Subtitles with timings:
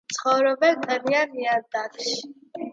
[0.15, 2.19] ცხოვრობენ ტენიან ნიადაგში.